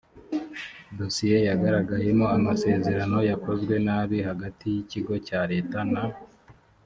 [0.97, 6.03] dosiye yagaragayemo amasezerano yakozwe nabi hagati y ikigo cya leta na